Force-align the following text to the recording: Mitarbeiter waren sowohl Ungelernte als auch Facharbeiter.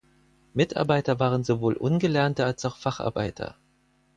Mitarbeiter 0.55 1.19
waren 1.19 1.43
sowohl 1.43 1.75
Ungelernte 1.75 2.43
als 2.43 2.65
auch 2.65 2.75
Facharbeiter. 2.77 3.55